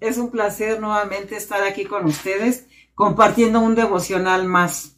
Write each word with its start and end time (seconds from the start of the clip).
Es 0.00 0.18
un 0.18 0.30
placer 0.30 0.80
nuevamente 0.80 1.36
estar 1.36 1.62
aquí 1.64 1.84
con 1.84 2.06
ustedes 2.06 2.66
compartiendo 2.94 3.60
un 3.60 3.74
devocional 3.74 4.46
más. 4.46 4.96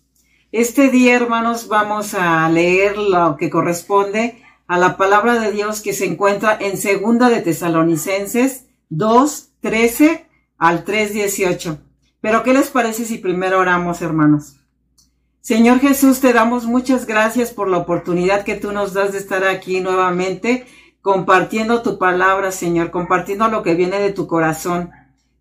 Este 0.52 0.90
día, 0.90 1.16
hermanos, 1.16 1.68
vamos 1.68 2.14
a 2.14 2.48
leer 2.48 2.98
lo 2.98 3.36
que 3.36 3.50
corresponde 3.50 4.42
a 4.66 4.78
la 4.78 4.96
palabra 4.96 5.38
de 5.38 5.52
Dios 5.52 5.80
que 5.80 5.92
se 5.92 6.04
encuentra 6.04 6.56
en 6.60 6.76
Segunda 6.76 7.28
de 7.28 7.40
Tesalonicenses 7.40 8.66
2, 8.90 9.50
13 9.60 10.26
al 10.58 10.84
3, 10.84 11.12
18. 11.12 11.78
Pero, 12.20 12.42
¿qué 12.42 12.52
les 12.52 12.68
parece 12.68 13.04
si 13.04 13.18
primero 13.18 13.58
oramos, 13.58 14.02
hermanos? 14.02 14.56
Señor 15.40 15.78
Jesús, 15.80 16.20
te 16.20 16.32
damos 16.32 16.66
muchas 16.66 17.06
gracias 17.06 17.52
por 17.52 17.68
la 17.68 17.78
oportunidad 17.78 18.44
que 18.44 18.56
tú 18.56 18.72
nos 18.72 18.92
das 18.92 19.12
de 19.12 19.18
estar 19.18 19.44
aquí 19.44 19.80
nuevamente 19.80 20.66
compartiendo 21.06 21.82
tu 21.82 21.98
palabra, 21.98 22.50
Señor, 22.50 22.90
compartiendo 22.90 23.46
lo 23.46 23.62
que 23.62 23.76
viene 23.76 24.00
de 24.00 24.12
tu 24.12 24.26
corazón. 24.26 24.90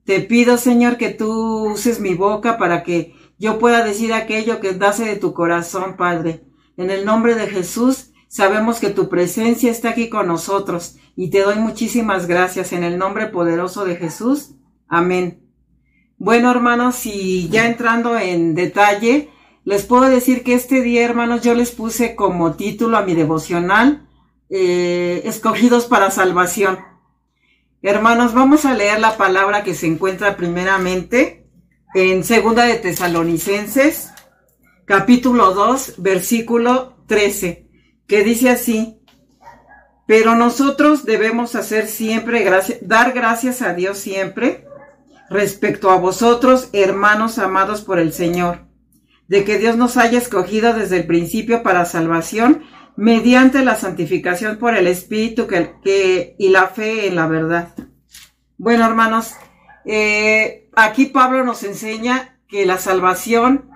Te 0.03 0.19
pido, 0.19 0.59
Señor, 0.59 0.97
que 0.97 1.09
tú 1.09 1.71
uses 1.71 1.99
mi 1.99 2.13
boca 2.13 2.59
para 2.59 2.83
que 2.83 3.15
yo 3.39 3.57
pueda 3.57 3.83
decir 3.83 4.13
aquello 4.13 4.59
que 4.59 4.75
nace 4.75 5.05
de 5.05 5.15
tu 5.15 5.33
corazón, 5.33 5.97
Padre. 5.97 6.43
En 6.77 6.91
el 6.91 7.03
nombre 7.03 7.33
de 7.33 7.47
Jesús, 7.47 8.11
sabemos 8.27 8.79
que 8.79 8.91
tu 8.91 9.09
presencia 9.09 9.71
está 9.71 9.89
aquí 9.89 10.07
con 10.07 10.27
nosotros 10.27 10.97
y 11.15 11.31
te 11.31 11.41
doy 11.41 11.55
muchísimas 11.55 12.27
gracias 12.27 12.71
en 12.71 12.83
el 12.83 12.99
nombre 12.99 13.25
poderoso 13.25 13.85
de 13.85 13.95
Jesús. 13.95 14.51
Amén. 14.87 15.49
Bueno, 16.19 16.51
hermanos, 16.51 17.07
y 17.07 17.49
ya 17.49 17.65
entrando 17.65 18.19
en 18.19 18.53
detalle, 18.53 19.31
les 19.63 19.83
puedo 19.83 20.03
decir 20.03 20.43
que 20.43 20.53
este 20.53 20.83
día, 20.83 21.03
hermanos, 21.03 21.41
yo 21.41 21.55
les 21.55 21.71
puse 21.71 22.15
como 22.15 22.53
título 22.53 22.97
a 22.97 23.01
mi 23.01 23.15
devocional, 23.15 24.04
eh, 24.57 25.27
escogidos 25.27 25.83
para 25.83 26.11
salvación. 26.11 26.79
Hermanos, 27.81 28.33
vamos 28.33 28.63
a 28.63 28.73
leer 28.73 29.01
la 29.01 29.17
palabra 29.17 29.63
que 29.63 29.75
se 29.75 29.85
encuentra 29.85 30.37
primeramente 30.37 31.49
en 31.93 32.23
Segunda 32.23 32.63
de 32.63 32.75
Tesalonicenses, 32.75 34.13
capítulo 34.85 35.53
2, 35.53 35.95
versículo 35.97 36.95
13, 37.07 37.67
que 38.07 38.23
dice 38.23 38.49
así, 38.49 39.01
pero 40.07 40.35
nosotros 40.35 41.03
debemos 41.03 41.55
hacer 41.55 41.87
siempre, 41.87 42.49
dar 42.79 43.11
gracias 43.11 43.61
a 43.61 43.73
Dios 43.73 43.97
siempre 43.97 44.65
respecto 45.29 45.91
a 45.91 45.97
vosotros, 45.97 46.69
hermanos 46.71 47.39
amados 47.39 47.81
por 47.81 47.99
el 47.99 48.13
Señor 48.13 48.65
de 49.27 49.43
que 49.43 49.57
Dios 49.57 49.75
nos 49.75 49.97
haya 49.97 50.17
escogido 50.17 50.73
desde 50.73 50.97
el 50.97 51.07
principio 51.07 51.63
para 51.63 51.85
salvación 51.85 52.63
mediante 52.97 53.63
la 53.63 53.75
santificación 53.75 54.57
por 54.57 54.75
el 54.75 54.87
Espíritu 54.87 55.47
que, 55.47 56.35
y 56.37 56.49
la 56.49 56.67
fe 56.67 57.07
en 57.07 57.15
la 57.15 57.27
verdad. 57.27 57.73
Bueno, 58.57 58.85
hermanos, 58.85 59.33
eh, 59.85 60.69
aquí 60.75 61.05
Pablo 61.05 61.43
nos 61.43 61.63
enseña 61.63 62.37
que 62.47 62.65
la 62.65 62.77
salvación 62.77 63.69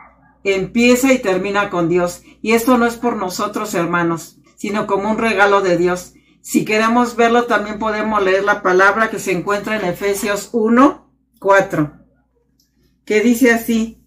empieza 0.43 1.11
y 1.11 1.19
termina 1.19 1.69
con 1.69 1.89
Dios. 1.89 2.23
Y 2.41 2.53
esto 2.53 2.77
no 2.77 2.85
es 2.85 2.95
por 2.95 3.17
nosotros, 3.17 3.73
hermanos, 3.73 4.37
sino 4.55 4.87
como 4.87 5.11
un 5.11 5.17
regalo 5.17 5.61
de 5.61 5.77
Dios. 5.77 6.13
Si 6.41 6.63
queremos 6.63 7.15
verlo, 7.15 7.45
también 7.45 7.79
podemos 7.79 8.23
leer 8.23 8.43
la 8.43 8.61
palabra 8.61 9.09
que 9.09 9.19
se 9.19 9.33
encuentra 9.33 9.75
en 9.75 9.85
Efesios 9.85 10.49
1, 10.53 11.11
4, 11.39 11.93
que 13.05 13.21
dice 13.21 13.51
así, 13.51 14.01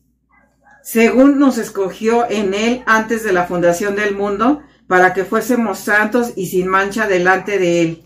según 0.83 1.39
nos 1.39 1.59
escogió 1.59 2.29
en 2.29 2.55
Él 2.55 2.83
antes 2.87 3.23
de 3.23 3.33
la 3.33 3.45
fundación 3.45 3.95
del 3.95 4.17
mundo, 4.17 4.63
para 4.93 5.15
que 5.15 5.25
fuésemos 5.25 5.79
santos 5.79 6.35
y 6.37 6.49
sin 6.49 6.69
mancha 6.69 7.07
delante 7.07 7.59
de 7.59 7.81
Él. 7.81 8.05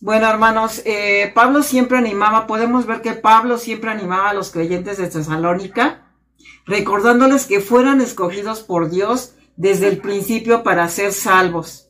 Bueno, 0.00 0.28
hermanos, 0.28 0.82
eh, 0.84 1.30
Pablo 1.36 1.62
siempre 1.62 1.96
animaba, 1.96 2.48
podemos 2.48 2.84
ver 2.84 3.00
que 3.00 3.12
Pablo 3.12 3.58
siempre 3.58 3.92
animaba 3.92 4.30
a 4.30 4.34
los 4.34 4.50
creyentes 4.50 4.98
de 4.98 5.06
Tesalónica, 5.06 6.02
recordándoles 6.66 7.46
que 7.46 7.60
fueran 7.60 8.00
escogidos 8.00 8.64
por 8.64 8.90
Dios 8.90 9.36
desde 9.54 9.86
el 9.86 9.98
principio 9.98 10.64
para 10.64 10.88
ser 10.88 11.12
salvos. 11.12 11.88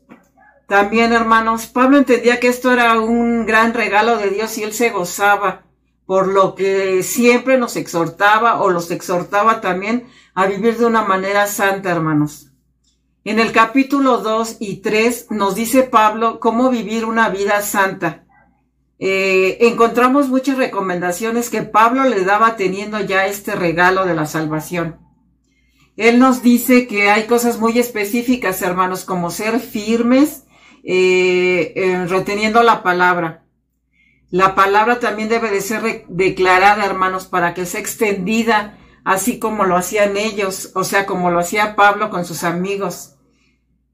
También, 0.67 1.15
hermanos, 1.15 1.65
Pablo 1.65 1.97
entendía 1.97 2.41
que 2.41 2.49
esto 2.49 2.71
era 2.71 3.01
un 3.01 3.47
gran 3.47 3.73
regalo 3.73 4.19
de 4.19 4.29
Dios 4.29 4.59
y 4.59 4.65
él 4.65 4.75
se 4.75 4.91
gozaba 4.91 5.63
por 6.05 6.29
lo 6.29 6.55
que 6.55 7.03
siempre 7.03 7.57
nos 7.57 7.75
exhortaba 7.77 8.61
o 8.61 8.69
los 8.69 8.91
exhortaba 8.91 9.63
también 9.63 10.09
a 10.35 10.47
vivir 10.47 10.77
de 10.77 10.85
una 10.85 11.05
manera 11.05 11.47
santa, 11.47 11.91
hermanos. 11.91 12.49
En 13.29 13.39
el 13.39 13.53
capítulo 13.53 14.19
2 14.19 14.57
y 14.59 14.77
3 14.77 15.27
nos 15.33 15.55
dice 15.55 15.83
Pablo 15.83 16.41
cómo 16.41 16.71
vivir 16.71 17.05
una 17.05 17.29
vida 17.29 17.61
santa. 17.61 18.25
Eh, 18.99 19.59
encontramos 19.61 20.31
muchas 20.31 20.57
recomendaciones 20.57 21.51
que 21.51 21.61
Pablo 21.61 22.05
le 22.05 22.25
daba 22.25 22.57
teniendo 22.57 22.99
ya 23.01 23.27
este 23.27 23.55
regalo 23.55 24.07
de 24.07 24.15
la 24.15 24.25
salvación. 24.25 24.97
Él 25.99 26.19
nos 26.19 26.43
dice 26.43 26.87
que 26.87 27.11
hay 27.11 27.27
cosas 27.27 27.59
muy 27.59 27.79
específicas, 27.79 28.63
hermanos, 28.63 29.05
como 29.05 29.31
ser 29.31 29.61
firmes, 29.61 30.45
eh, 30.83 32.07
reteniendo 32.09 32.63
la 32.63 32.83
palabra 32.83 33.45
la 34.31 34.55
palabra 34.55 35.01
también 35.01 35.29
debe 35.29 35.51
de 35.51 35.61
ser 35.61 36.05
declarada, 36.09 36.85
hermanos, 36.85 37.27
para 37.27 37.55
que 37.55 37.65
sea 37.65 37.81
extendida, 37.81 38.79
así 39.05 39.39
como 39.39 39.65
lo 39.65 39.77
hacían 39.77 40.17
ellos, 40.19 40.73
o 40.75 40.85
sea, 40.85 41.07
como 41.07 41.31
lo 41.31 41.41
hacía 41.41 41.77
Pablo 41.77 42.11
con 42.11 42.27
sus 42.27 42.45
amigos. 42.45 43.18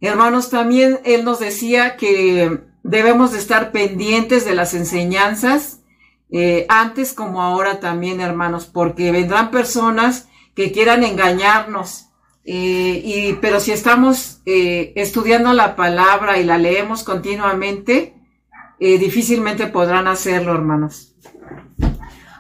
Hermanos, 0.07 0.51
también 0.51 1.01
él 1.05 1.25
nos 1.25 1.39
decía 1.39 1.97
que 1.97 2.61
debemos 2.83 3.33
de 3.33 3.39
estar 3.39 3.73
pendientes 3.73 4.45
de 4.45 4.55
las 4.55 4.75
enseñanzas, 4.75 5.81
eh, 6.31 6.67
antes 6.69 7.15
como 7.15 7.41
ahora 7.41 7.81
también, 7.81 8.21
hermanos, 8.21 8.67
porque 8.67 9.13
vendrán 9.13 9.51
personas 9.51 10.29
que 10.55 10.73
quieran 10.73 11.05
engañarnos. 11.05 12.11
Eh, 12.45 13.01
y, 13.03 13.33
pero 13.41 13.61
si 13.61 13.73
estamos 13.73 14.43
eh, 14.45 14.93
estudiando 14.97 15.55
la 15.55 15.75
palabra 15.75 16.39
y 16.39 16.45
la 16.45 16.59
leemos 16.59 17.03
continuamente, 17.03 18.15
difícilmente 18.79 19.67
podrán 19.69 20.07
hacerlo, 20.07 20.53
hermanos. 20.53 21.15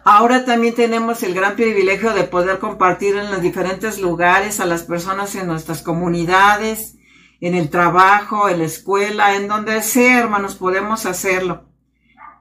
Ahora 0.05 0.45
también 0.45 0.75
tenemos 0.75 1.23
el 1.23 1.33
gran 1.33 1.57
privilegio 1.57 2.13
de 2.13 2.25
poder 2.25 2.59
compartir 2.59 3.17
en 3.17 3.31
los 3.31 3.41
diferentes 3.41 3.99
lugares 3.99 4.61
a 4.61 4.67
las 4.67 4.83
personas 4.83 5.35
en 5.37 5.47
nuestras 5.47 5.81
comunidades, 5.81 6.97
en 7.47 7.55
el 7.55 7.71
trabajo, 7.71 8.49
en 8.49 8.59
la 8.59 8.65
escuela, 8.65 9.37
en 9.37 9.49
donde 9.49 9.82
sea, 9.82 10.21
hermanos, 10.21 10.55
podemos 10.55 11.06
hacerlo. 11.06 11.65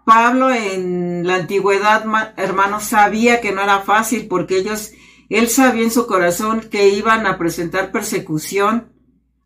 Pablo 0.06 0.52
en 0.52 1.26
la 1.26 1.36
antigüedad, 1.36 2.04
hermanos, 2.38 2.84
sabía 2.84 3.42
que 3.42 3.52
no 3.52 3.62
era 3.62 3.80
fácil 3.80 4.28
porque 4.28 4.58
ellos, 4.58 4.92
él 5.30 5.50
sabía 5.50 5.84
en 5.84 5.92
su 5.92 6.08
corazón 6.08 6.62
que 6.70 6.90
iban 6.90 7.26
a 7.26 7.38
presentar 7.38 7.92
persecución 7.92 8.94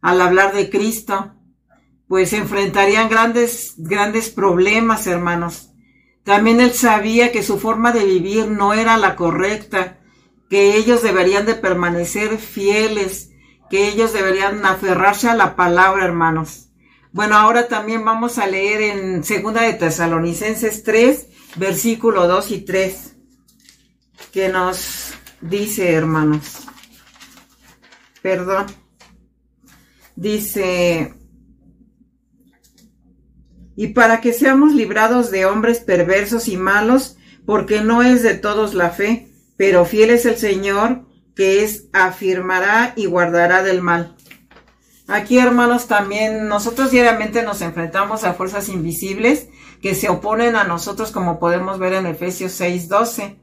al 0.02 0.22
hablar 0.22 0.54
de 0.54 0.70
Cristo 0.70 1.34
pues 2.08 2.34
enfrentarían 2.34 3.10
grandes, 3.10 3.74
grandes 3.78 4.30
problemas, 4.30 5.08
hermanos. 5.08 5.72
También 6.24 6.62
él 6.62 6.72
sabía 6.72 7.32
que 7.32 7.44
su 7.44 7.60
forma 7.60 7.92
de 7.92 8.06
vivir 8.06 8.48
no 8.48 8.74
era 8.74 8.98
la 8.98 9.16
correcta, 9.16 10.00
que 10.50 10.78
ellos 10.78 11.02
deberían 11.02 11.46
de 11.46 11.56
permanecer 11.56 12.38
fieles, 12.38 13.32
que 13.70 13.88
ellos 13.90 14.14
deberían 14.14 14.66
aferrarse 14.66 15.30
a 15.30 15.36
la 15.36 15.56
palabra, 15.56 16.06
hermanos. 16.06 16.70
Bueno, 17.12 17.36
ahora 17.36 17.68
también 17.68 18.06
vamos 18.06 18.38
a 18.38 18.48
leer 18.48 18.82
en 18.82 19.24
Segunda 19.24 19.62
de 19.64 19.74
Tesalonicenses 19.74 20.84
3, 20.84 21.28
versículo 21.56 22.28
2 22.28 22.52
y 22.52 22.62
3, 22.62 23.16
que 24.32 24.50
nos 24.50 25.14
dice, 25.42 25.94
hermanos. 25.94 26.68
Perdón. 28.22 28.68
Dice, 30.16 31.14
y 33.76 33.88
para 33.90 34.22
que 34.22 34.34
seamos 34.34 34.74
librados 34.74 35.30
de 35.30 35.46
hombres 35.46 35.80
perversos 35.80 36.48
y 36.48 36.58
malos, 36.58 37.18
porque 37.46 37.82
no 37.82 38.02
es 38.02 38.24
de 38.24 38.34
todos 38.34 38.74
la 38.74 38.90
fe, 38.90 39.32
pero 39.56 39.86
fiel 39.86 40.10
es 40.10 40.26
el 40.26 40.38
Señor, 40.38 41.07
que 41.38 41.64
es 41.64 41.86
afirmará 41.94 42.94
y 42.96 43.06
guardará 43.06 43.62
del 43.62 43.84
mal. 43.84 44.18
Aquí, 45.08 45.38
hermanos, 45.38 45.88
también 45.88 46.48
nosotros 46.48 46.90
diariamente 46.90 47.44
nos 47.44 47.62
enfrentamos 47.62 48.24
a 48.24 48.34
fuerzas 48.34 48.68
invisibles 48.70 49.48
que 49.80 49.94
se 49.94 50.10
oponen 50.10 50.56
a 50.56 50.64
nosotros, 50.64 51.12
como 51.12 51.40
podemos 51.40 51.78
ver 51.78 51.94
en 51.94 52.08
Efesios 52.08 52.60
6:12. 52.60 53.40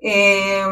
Eh, 0.00 0.64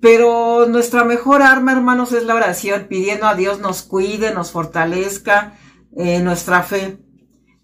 pero 0.00 0.66
nuestra 0.66 1.04
mejor 1.04 1.42
arma, 1.42 1.72
hermanos, 1.72 2.12
es 2.12 2.22
la 2.22 2.36
oración, 2.36 2.86
pidiendo 2.88 3.26
a 3.26 3.34
Dios 3.34 3.58
nos 3.58 3.82
cuide, 3.82 4.32
nos 4.32 4.52
fortalezca 4.52 5.58
eh, 5.96 6.20
nuestra 6.20 6.62
fe. 6.62 6.98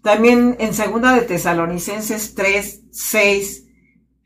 También 0.01 0.57
en 0.59 0.73
segunda 0.73 1.13
de 1.13 1.21
Tesalonicenses 1.21 2.35
3, 2.35 2.81
6 2.91 3.62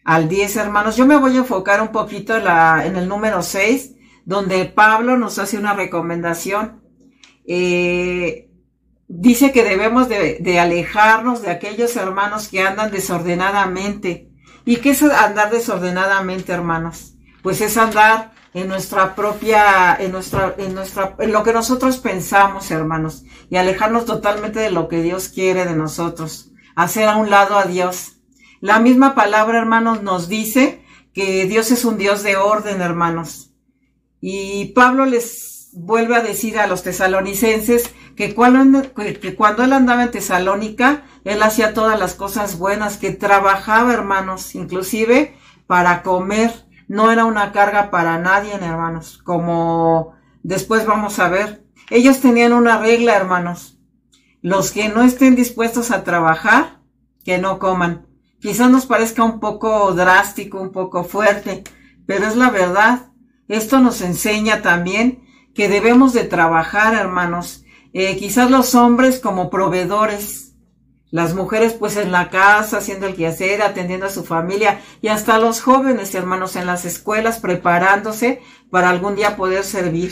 al 0.08 0.30
10, 0.30 0.56
hermanos. 0.56 0.96
Yo 0.96 1.06
me 1.06 1.18
voy 1.18 1.36
a 1.36 1.40
enfocar 1.40 1.82
un 1.82 1.90
poquito 1.90 2.38
en, 2.38 2.46
la, 2.46 2.86
en 2.86 2.96
el 2.96 3.10
número 3.10 3.44
6, 3.44 3.92
donde 4.24 4.64
Pablo 4.64 5.18
nos 5.18 5.38
hace 5.38 5.58
una 5.58 5.74
recomendación. 5.74 6.82
Eh, 7.46 8.50
dice 9.10 9.52
que 9.52 9.66
debemos 9.66 10.08
de, 10.08 10.38
de, 10.40 10.60
alejarnos 10.62 11.42
de 11.42 11.52
aquellos 11.52 11.94
hermanos 11.98 12.48
que 12.48 12.62
andan 12.62 12.90
desordenadamente. 12.90 14.32
¿Y 14.64 14.78
qué 14.78 14.92
es 14.92 15.04
andar 15.04 15.52
desordenadamente, 15.52 16.54
hermanos? 16.54 17.16
Pues 17.44 17.60
es 17.60 17.76
andar 17.76 18.32
en 18.54 18.70
nuestra 18.70 19.14
propia, 19.14 19.94
en 20.00 20.14
nuestra, 20.14 20.56
en 20.58 20.74
nuestra, 20.74 21.18
en 21.20 21.34
lo 21.34 21.44
que 21.44 21.52
nosotros 21.52 21.98
pensamos, 21.98 22.72
hermanos, 22.72 23.26
y 23.50 23.58
alejarnos 23.58 24.06
totalmente 24.06 24.62
de 24.62 24.72
lo 24.72 24.88
que 24.88 25.02
Dios 25.02 25.28
quiere 25.28 25.66
de 25.66 25.76
nosotros, 25.76 26.52
hacer 26.78 27.10
a 27.10 27.18
un 27.18 27.30
lado 27.30 27.58
a 27.58 27.66
Dios. 27.66 28.17
La 28.60 28.80
misma 28.80 29.16
palabra, 29.16 29.60
hermanos, 29.60 30.02
nos 30.04 30.28
dice 30.28 30.84
que 31.14 31.46
Dios 31.46 31.72
es 31.72 31.86
un 31.86 31.98
Dios 31.98 32.24
de 32.24 32.38
orden, 32.38 32.82
hermanos. 32.82 33.52
Y 34.22 34.74
Pablo 34.74 35.06
les 35.06 35.70
vuelve 35.74 36.16
a 36.16 36.22
decir 36.22 36.58
a 36.58 36.68
los 36.68 36.84
tesalonicenses 36.84 37.94
que 38.16 38.34
cuando, 38.34 38.82
él 38.82 39.74
andaba 39.74 40.04
en 40.04 40.12
Tesalónica, 40.12 41.04
él 41.24 41.44
hacía 41.44 41.76
todas 41.76 42.00
las 42.00 42.16
cosas 42.16 42.58
buenas, 42.58 42.98
que 42.98 43.12
trabajaba, 43.12 43.94
hermanos, 43.94 44.56
inclusive 44.56 45.38
para 45.68 46.02
comer. 46.02 46.52
No 46.88 47.12
era 47.12 47.26
una 47.26 47.52
carga 47.52 47.92
para 47.92 48.18
nadie, 48.18 48.54
hermanos, 48.56 49.20
como 49.24 50.16
después 50.42 50.86
vamos 50.88 51.20
a 51.20 51.30
ver. 51.30 51.64
Ellos 51.92 52.22
tenían 52.22 52.54
una 52.54 52.80
regla, 52.80 53.16
hermanos. 53.16 53.78
Los 54.42 54.72
que 54.72 54.90
no 54.90 55.04
estén 55.04 55.36
dispuestos 55.36 55.92
a 55.92 56.04
trabajar, 56.04 56.80
que 57.24 57.38
no 57.38 57.60
coman. 57.60 58.07
Quizás 58.40 58.70
nos 58.70 58.86
parezca 58.86 59.24
un 59.24 59.40
poco 59.40 59.94
drástico, 59.94 60.62
un 60.62 60.72
poco 60.72 61.04
fuerte, 61.04 61.64
pero 62.06 62.28
es 62.28 62.36
la 62.36 62.50
verdad. 62.50 63.12
Esto 63.48 63.80
nos 63.80 64.02
enseña 64.02 64.62
también 64.62 65.24
que 65.56 65.70
debemos 65.70 66.14
de 66.14 66.24
trabajar, 66.24 66.94
hermanos, 66.94 67.66
eh, 67.94 68.16
quizás 68.18 68.52
los 68.52 68.76
hombres 68.76 69.20
como 69.20 69.50
proveedores, 69.50 70.54
las 71.10 71.34
mujeres 71.34 71.74
pues 71.74 71.98
en 71.98 72.12
la 72.12 72.30
casa, 72.30 72.78
haciendo 72.78 73.08
el 73.08 73.16
quehacer, 73.16 73.62
atendiendo 73.62 74.06
a 74.06 74.12
su 74.12 74.24
familia 74.24 74.82
y 75.02 75.08
hasta 75.08 75.40
los 75.40 75.62
jóvenes 75.62 76.14
hermanos 76.14 76.56
en 76.56 76.68
las 76.68 76.86
escuelas 76.86 77.40
preparándose 77.40 78.42
para 78.70 78.90
algún 78.90 79.16
día 79.16 79.38
poder 79.38 79.64
servir. 79.64 80.12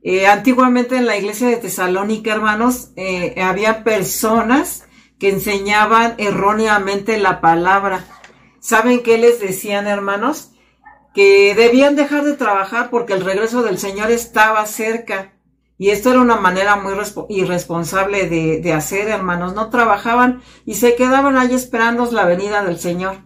Eh, 0.00 0.26
antiguamente 0.26 0.96
en 0.96 1.06
la 1.06 1.18
iglesia 1.18 1.48
de 1.48 1.56
Tesalónica, 1.56 2.32
hermanos, 2.32 2.92
eh, 2.96 3.34
había 3.42 3.84
personas 3.84 4.87
que 5.18 5.30
enseñaban 5.30 6.14
erróneamente 6.18 7.18
la 7.18 7.40
palabra. 7.40 8.04
¿Saben 8.60 9.02
qué 9.02 9.18
les 9.18 9.40
decían, 9.40 9.86
hermanos? 9.86 10.52
Que 11.14 11.54
debían 11.54 11.96
dejar 11.96 12.24
de 12.24 12.34
trabajar 12.34 12.90
porque 12.90 13.14
el 13.14 13.24
regreso 13.24 13.62
del 13.62 13.78
Señor 13.78 14.10
estaba 14.10 14.64
cerca 14.66 15.32
y 15.80 15.90
esto 15.90 16.10
era 16.10 16.20
una 16.20 16.36
manera 16.36 16.74
muy 16.74 16.92
irresponsable 17.28 18.28
de, 18.28 18.72
hacer, 18.72 19.08
hermanos. 19.08 19.54
No 19.54 19.70
trabajaban 19.70 20.42
y 20.66 20.74
se 20.74 20.96
quedaban 20.96 21.38
ahí 21.38 21.54
esperando 21.54 22.10
la 22.10 22.24
venida 22.24 22.64
del 22.64 22.80
Señor. 22.80 23.18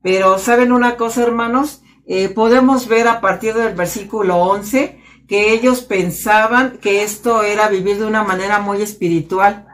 Pero, 0.00 0.38
¿saben 0.38 0.70
una 0.70 0.96
cosa, 0.96 1.24
hermanos? 1.24 1.82
Eh, 2.06 2.28
podemos 2.28 2.86
ver 2.86 3.08
a 3.08 3.20
partir 3.20 3.54
del 3.54 3.74
versículo 3.74 4.36
11 4.36 5.00
que 5.26 5.52
ellos 5.52 5.80
pensaban 5.80 6.78
que 6.78 7.02
esto 7.02 7.42
era 7.42 7.68
vivir 7.68 7.98
de 7.98 8.06
una 8.06 8.22
manera 8.22 8.60
muy 8.60 8.80
espiritual. 8.80 9.66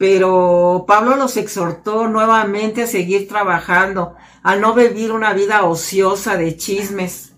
Pero 0.00 0.86
Pablo 0.88 1.14
los 1.14 1.36
exhortó 1.36 2.08
nuevamente 2.08 2.82
a 2.82 2.86
seguir 2.88 3.28
trabajando, 3.28 4.16
a 4.42 4.56
no 4.56 4.74
vivir 4.74 5.12
una 5.12 5.32
vida 5.32 5.64
ociosa 5.64 6.36
de 6.36 6.56
chismes 6.56 7.30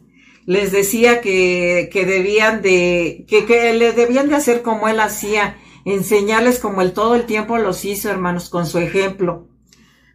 les 0.46 0.72
decía 0.72 1.20
que, 1.20 1.88
que 1.92 2.04
debían 2.04 2.62
de, 2.62 3.24
que, 3.28 3.46
que 3.46 3.72
le 3.74 3.92
debían 3.92 4.28
de 4.28 4.36
hacer 4.36 4.62
como 4.62 4.88
él 4.88 5.00
hacía, 5.00 5.56
enseñarles 5.84 6.58
como 6.58 6.82
él 6.82 6.92
todo 6.92 7.14
el 7.14 7.26
tiempo 7.26 7.58
los 7.58 7.84
hizo, 7.84 8.10
hermanos, 8.10 8.48
con 8.48 8.66
su 8.66 8.78
ejemplo. 8.78 9.48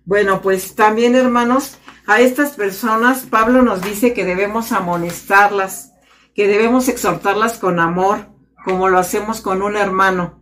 Bueno, 0.05 0.41
pues 0.41 0.75
también, 0.75 1.15
hermanos, 1.15 1.77
a 2.05 2.21
estas 2.21 2.51
personas 2.51 3.25
Pablo 3.29 3.61
nos 3.61 3.81
dice 3.81 4.13
que 4.13 4.25
debemos 4.25 4.71
amonestarlas, 4.71 5.93
que 6.33 6.47
debemos 6.47 6.87
exhortarlas 6.87 7.57
con 7.57 7.79
amor, 7.79 8.27
como 8.63 8.89
lo 8.89 8.99
hacemos 8.99 9.41
con 9.41 9.61
un 9.61 9.75
hermano. 9.75 10.41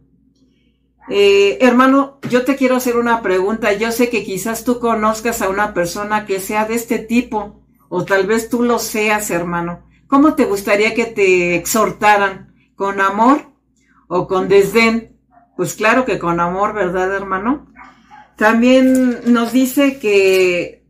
Eh, 1.09 1.59
hermano, 1.61 2.19
yo 2.29 2.45
te 2.45 2.55
quiero 2.55 2.75
hacer 2.75 2.97
una 2.97 3.21
pregunta. 3.21 3.73
Yo 3.73 3.91
sé 3.91 4.09
que 4.09 4.23
quizás 4.23 4.63
tú 4.63 4.79
conozcas 4.79 5.41
a 5.41 5.49
una 5.49 5.73
persona 5.73 6.25
que 6.25 6.39
sea 6.39 6.65
de 6.65 6.75
este 6.75 6.99
tipo 6.99 7.61
o 7.89 8.05
tal 8.05 8.25
vez 8.25 8.49
tú 8.49 8.63
lo 8.63 8.79
seas, 8.79 9.29
hermano. 9.29 9.83
¿Cómo 10.07 10.35
te 10.35 10.45
gustaría 10.45 10.93
que 10.93 11.05
te 11.05 11.55
exhortaran? 11.55 12.53
¿Con 12.75 12.99
amor 12.99 13.51
o 14.07 14.27
con 14.27 14.49
desdén? 14.49 15.17
Pues 15.55 15.75
claro 15.75 16.05
que 16.05 16.19
con 16.19 16.39
amor, 16.39 16.73
¿verdad, 16.73 17.13
hermano? 17.15 17.67
También 18.35 19.21
nos 19.31 19.53
dice 19.53 19.97
que 19.99 20.83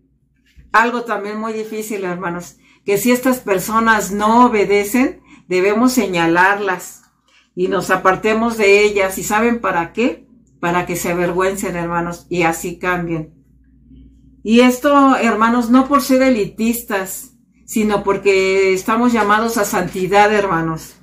algo 0.71 1.03
también 1.03 1.39
muy 1.39 1.53
difícil, 1.53 2.03
hermanos, 2.03 2.57
que 2.85 2.97
si 2.97 3.11
estas 3.11 3.39
personas 3.39 4.11
no 4.11 4.47
obedecen, 4.47 5.21
debemos 5.47 5.93
señalarlas 5.93 7.04
y 7.55 7.69
nos 7.69 7.89
apartemos 7.89 8.57
de 8.57 8.83
ellas. 8.83 9.17
¿Y 9.17 9.23
saben 9.23 9.59
para 9.59 9.93
qué? 9.93 10.27
Para 10.59 10.85
que 10.85 10.95
se 10.95 11.11
avergüencen, 11.11 11.75
hermanos, 11.75 12.27
y 12.29 12.43
así 12.43 12.77
cambien. 12.77 13.33
Y 14.43 14.59
esto, 14.59 15.15
hermanos, 15.15 15.69
no 15.71 15.87
por 15.87 16.01
ser 16.01 16.21
elitistas, 16.21 17.31
sino 17.65 18.03
porque 18.03 18.73
estamos 18.73 19.11
llamados 19.11 19.57
a 19.57 19.65
santidad, 19.65 20.31
hermanos. 20.31 20.97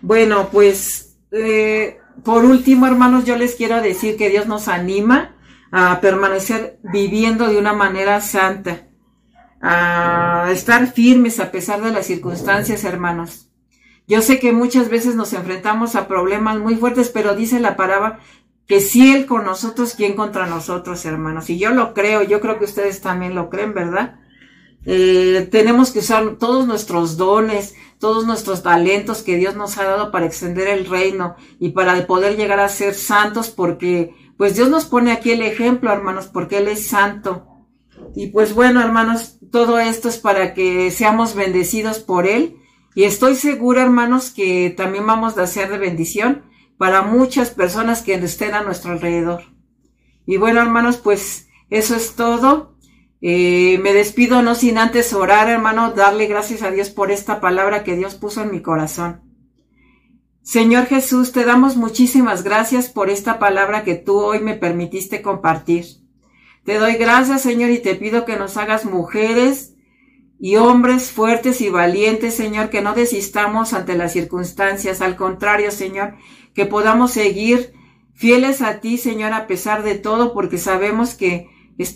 Bueno, 0.00 0.48
pues, 0.50 1.18
eh, 1.32 1.98
por 2.24 2.44
último, 2.44 2.86
hermanos, 2.86 3.24
yo 3.24 3.36
les 3.36 3.56
quiero 3.56 3.82
decir 3.82 4.16
que 4.16 4.30
Dios 4.30 4.46
nos 4.46 4.68
anima 4.68 5.36
a 5.70 6.00
permanecer 6.00 6.78
viviendo 6.82 7.48
de 7.48 7.58
una 7.58 7.72
manera 7.72 8.20
santa, 8.20 8.86
a 9.60 10.48
estar 10.50 10.92
firmes 10.92 11.40
a 11.40 11.50
pesar 11.50 11.82
de 11.82 11.90
las 11.90 12.06
circunstancias, 12.06 12.84
hermanos. 12.84 13.45
Yo 14.08 14.22
sé 14.22 14.38
que 14.38 14.52
muchas 14.52 14.88
veces 14.88 15.16
nos 15.16 15.32
enfrentamos 15.32 15.96
a 15.96 16.06
problemas 16.06 16.58
muy 16.58 16.76
fuertes, 16.76 17.08
pero 17.08 17.34
dice 17.34 17.60
la 17.60 17.76
palabra 17.76 18.20
que 18.66 18.80
si 18.80 19.14
Él 19.14 19.26
con 19.26 19.44
nosotros, 19.44 19.94
¿quién 19.96 20.14
contra 20.14 20.46
nosotros, 20.46 21.04
hermanos? 21.04 21.50
Y 21.50 21.58
yo 21.58 21.70
lo 21.70 21.94
creo, 21.94 22.22
yo 22.22 22.40
creo 22.40 22.58
que 22.58 22.64
ustedes 22.64 23.00
también 23.00 23.34
lo 23.34 23.48
creen, 23.48 23.74
¿verdad? 23.74 24.20
Eh, 24.84 25.48
tenemos 25.50 25.90
que 25.90 25.98
usar 25.98 26.36
todos 26.38 26.66
nuestros 26.66 27.16
dones, 27.16 27.74
todos 27.98 28.26
nuestros 28.26 28.62
talentos 28.62 29.22
que 29.22 29.36
Dios 29.36 29.56
nos 29.56 29.78
ha 29.78 29.84
dado 29.84 30.12
para 30.12 30.26
extender 30.26 30.68
el 30.68 30.86
reino 30.86 31.34
y 31.58 31.70
para 31.70 32.06
poder 32.06 32.36
llegar 32.36 32.60
a 32.60 32.68
ser 32.68 32.94
santos 32.94 33.48
porque 33.48 34.14
pues 34.36 34.54
Dios 34.54 34.68
nos 34.68 34.84
pone 34.84 35.12
aquí 35.12 35.32
el 35.32 35.42
ejemplo, 35.42 35.92
hermanos, 35.92 36.26
porque 36.26 36.58
Él 36.58 36.68
es 36.68 36.86
santo. 36.86 37.46
Y 38.14 38.28
pues 38.28 38.54
bueno, 38.54 38.80
hermanos, 38.80 39.38
todo 39.50 39.78
esto 39.78 40.08
es 40.08 40.18
para 40.18 40.54
que 40.54 40.90
seamos 40.90 41.34
bendecidos 41.34 41.98
por 41.98 42.26
Él. 42.26 42.56
Y 42.96 43.04
estoy 43.04 43.36
segura, 43.36 43.82
hermanos, 43.82 44.30
que 44.30 44.70
también 44.70 45.06
vamos 45.06 45.36
a 45.36 45.42
hacer 45.42 45.68
de 45.68 45.76
bendición 45.76 46.46
para 46.78 47.02
muchas 47.02 47.50
personas 47.50 48.00
que 48.00 48.14
estén 48.14 48.54
a 48.54 48.62
nuestro 48.62 48.92
alrededor. 48.92 49.42
Y 50.24 50.38
bueno, 50.38 50.62
hermanos, 50.62 50.96
pues 50.96 51.46
eso 51.68 51.94
es 51.94 52.16
todo. 52.16 52.74
Eh, 53.20 53.78
me 53.82 53.92
despido 53.92 54.40
no 54.40 54.54
sin 54.54 54.78
antes 54.78 55.12
orar, 55.12 55.50
hermano, 55.50 55.92
darle 55.92 56.26
gracias 56.26 56.62
a 56.62 56.70
Dios 56.70 56.88
por 56.88 57.10
esta 57.10 57.38
palabra 57.38 57.84
que 57.84 57.96
Dios 57.96 58.14
puso 58.14 58.42
en 58.42 58.50
mi 58.50 58.62
corazón. 58.62 59.20
Señor 60.40 60.86
Jesús, 60.86 61.32
te 61.32 61.44
damos 61.44 61.76
muchísimas 61.76 62.44
gracias 62.44 62.88
por 62.88 63.10
esta 63.10 63.38
palabra 63.38 63.84
que 63.84 63.96
tú 63.96 64.20
hoy 64.20 64.40
me 64.40 64.54
permitiste 64.54 65.20
compartir. 65.20 65.84
Te 66.64 66.78
doy 66.78 66.94
gracias, 66.94 67.42
Señor, 67.42 67.68
y 67.72 67.78
te 67.78 67.94
pido 67.94 68.24
que 68.24 68.38
nos 68.38 68.56
hagas 68.56 68.86
mujeres 68.86 69.75
y 70.38 70.56
hombres 70.56 71.10
fuertes 71.10 71.60
y 71.60 71.70
valientes, 71.70 72.34
Señor, 72.34 72.68
que 72.70 72.82
no 72.82 72.94
desistamos 72.94 73.72
ante 73.72 73.96
las 73.96 74.12
circunstancias. 74.12 75.00
Al 75.00 75.16
contrario, 75.16 75.70
Señor, 75.70 76.14
que 76.54 76.66
podamos 76.66 77.12
seguir 77.12 77.72
fieles 78.14 78.62
a 78.62 78.80
ti, 78.80 78.98
Señor, 78.98 79.32
a 79.32 79.46
pesar 79.46 79.82
de 79.82 79.96
todo, 79.96 80.32
porque 80.34 80.58
sabemos 80.58 81.14
que 81.14 81.48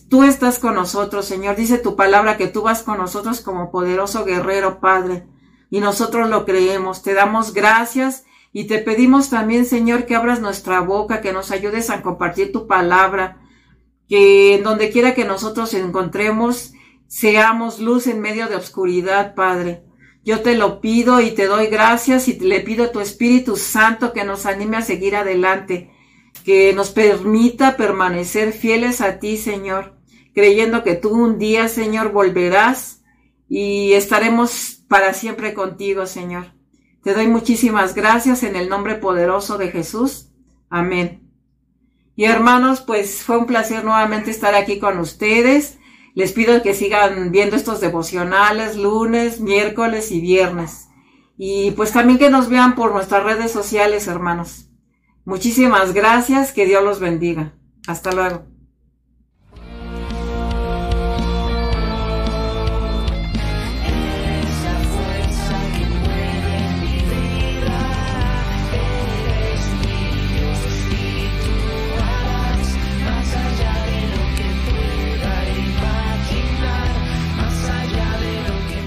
tú 0.09 0.25
estás 0.25 0.59
con 0.59 0.75
nosotros, 0.75 1.27
Señor. 1.27 1.57
Dice 1.57 1.79
tu 1.79 1.97
palabra 1.97 2.37
que 2.37 2.47
tú 2.47 2.63
vas 2.63 2.83
con 2.83 2.99
nosotros 2.99 3.41
como 3.41 3.71
poderoso 3.71 4.25
guerrero, 4.25 4.81
Padre. 4.81 5.27
Y 5.71 5.81
nosotros 5.81 6.29
lo 6.29 6.45
creemos. 6.45 7.03
Te 7.03 7.15
damos 7.15 7.53
gracias 7.55 8.25
y 8.53 8.65
te 8.65 8.79
pedimos 8.79 9.31
también, 9.31 9.65
Señor, 9.65 10.07
que 10.07 10.17
abras 10.17 10.41
nuestra 10.41 10.81
boca, 10.81 11.21
que 11.21 11.33
nos 11.33 11.51
ayudes 11.51 11.91
a 11.91 12.03
compartir 12.03 12.53
tu 12.53 12.67
palabra, 12.67 13.41
que 14.09 14.57
en 14.57 14.65
donde 14.65 14.91
quiera 14.91 15.15
que 15.15 15.25
nosotros 15.25 15.73
encontremos, 15.75 16.73
seamos 17.11 17.81
luz 17.81 18.07
en 18.07 18.21
medio 18.21 18.47
de 18.47 18.55
oscuridad, 18.55 19.35
Padre. 19.35 19.83
Yo 20.25 20.43
te 20.43 20.55
lo 20.55 20.81
pido 20.81 21.21
y 21.21 21.33
te 21.33 21.47
doy 21.47 21.67
gracias 21.67 22.29
y 22.29 22.39
le 22.39 22.61
pido 22.61 22.85
a 22.85 22.93
tu 22.93 23.01
Espíritu 23.01 23.57
Santo 23.57 24.13
que 24.13 24.25
nos 24.25 24.47
anime 24.47 24.77
a 24.77 24.83
seguir 24.83 25.17
adelante, 25.17 25.91
que 26.45 26.73
nos 26.73 26.91
permita 26.91 27.77
permanecer 27.77 28.53
fieles 28.53 29.01
a 29.01 29.19
ti, 29.19 29.37
Señor, 29.37 29.97
creyendo 30.35 30.85
que 30.85 30.95
tú 30.95 31.11
un 31.11 31.37
día, 31.37 31.67
Señor, 31.67 32.13
volverás 32.13 33.03
y 33.49 33.95
estaremos 33.95 34.85
para 34.87 35.13
siempre 35.13 35.53
contigo, 35.53 36.07
Señor. 36.07 36.53
Te 37.03 37.13
doy 37.13 37.27
muchísimas 37.27 37.97
gracias 37.97 38.45
en 38.45 38.55
el 38.55 38.69
nombre 38.69 38.95
poderoso 38.95 39.59
de 39.59 39.73
Jesús. 39.73 40.29
Amén. 40.69 41.29
Y 42.15 42.27
hermanos, 42.27 42.83
pues 42.83 43.25
fue 43.25 43.37
un 43.37 43.47
placer 43.47 43.83
nuevamente 43.85 44.31
estar 44.31 44.55
aquí 44.55 44.79
con 44.79 45.01
ustedes. 45.01 45.80
Les 46.15 46.33
pido 46.33 46.63
que 46.63 46.75
sigan 46.75 47.31
viendo 47.31 47.57
estos 47.57 47.81
devocionales 47.81 48.77
lunes, 48.77 49.41
miércoles 49.41 50.11
y 50.11 50.21
viernes. 50.21 50.89
Y 51.37 51.71
pues 51.73 51.93
también 51.93 52.19
que 52.19 52.31
nos 52.31 52.49
vean 52.49 52.75
por 52.75 52.93
nuestras 52.93 53.25
redes 53.25 53.51
sociales, 53.51 54.07
hermanos. 54.07 54.69
Muchísimas 55.25 55.95
gracias, 55.95 56.53
que 56.53 56.67
Dios 56.67 56.83
los 56.83 57.01
bendiga. 57.01 57.55
Hasta 57.87 58.13
luego. 58.13 58.45